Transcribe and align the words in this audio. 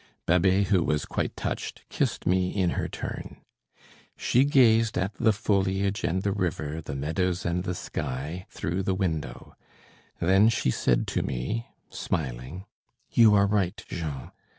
Babet, 0.25 0.69
who 0.69 0.81
was 0.83 1.05
quite 1.05 1.35
touched, 1.35 1.83
kissed 1.89 2.25
me 2.25 2.49
in 2.49 2.71
her 2.71 2.87
turn. 2.87 3.37
She 4.17 4.45
gazed 4.45 4.97
at 4.97 5.13
the 5.13 5.31
foliage 5.31 6.03
and 6.03 6.23
the 6.23 6.31
river, 6.31 6.81
the 6.81 6.95
meadows 6.95 7.45
and 7.45 7.63
the 7.63 7.75
sky, 7.75 8.47
through 8.49 8.81
the 8.81 8.95
window; 8.95 9.53
then 10.19 10.49
she 10.49 10.71
said 10.71 11.05
to 11.09 11.21
me, 11.21 11.67
smiling: 11.91 12.65
"You 13.11 13.35
are 13.35 13.45
right, 13.45 13.79
Jean. 13.89 14.31